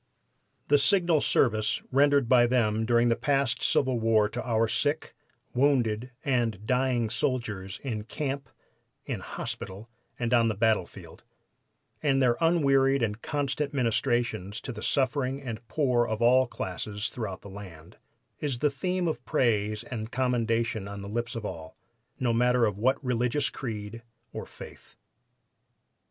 The 0.69 0.79
signal 0.79 1.21
service 1.21 1.79
rendered 1.91 2.27
by 2.27 2.47
them 2.47 2.87
during 2.87 3.09
the 3.09 3.15
past 3.15 3.61
civil 3.61 3.99
war 3.99 4.27
to 4.29 4.41
our 4.43 4.67
sick, 4.67 5.13
wounded 5.53 6.09
and 6.25 6.65
dying 6.65 7.11
soldiers 7.11 7.79
in 7.83 8.05
camp, 8.05 8.49
in 9.05 9.19
hospital 9.19 9.91
and 10.17 10.33
on 10.33 10.47
the 10.47 10.55
battlefield, 10.55 11.23
and 12.01 12.19
their 12.19 12.35
unwearied 12.41 13.03
and 13.03 13.21
constant 13.21 13.75
ministrations 13.75 14.59
to 14.61 14.71
the 14.71 14.81
suffering 14.81 15.39
and 15.39 15.67
poor 15.67 16.07
of 16.07 16.19
all 16.19 16.47
classes 16.47 17.09
throughout 17.09 17.41
the 17.41 17.47
land, 17.51 17.97
is 18.39 18.57
the 18.57 18.71
theme 18.71 19.07
of 19.07 19.23
praise 19.23 19.83
and 19.83 20.11
commendation 20.11 20.87
on 20.87 21.03
the 21.03 21.09
lips 21.09 21.35
of 21.35 21.45
all, 21.45 21.77
no 22.19 22.33
matter 22.33 22.65
of 22.65 22.79
what 22.79 22.97
religious 23.05 23.51
creed 23.51 24.01
or 24.33 24.47
faith. 24.47 24.95